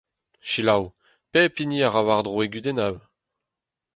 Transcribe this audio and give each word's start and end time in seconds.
Selaou, 0.51 0.85
pep 1.31 1.53
hini 1.59 1.79
a 1.85 1.89
ra 1.89 2.01
war-dro 2.07 2.39
e 2.43 2.47
gudennoù! 2.53 2.95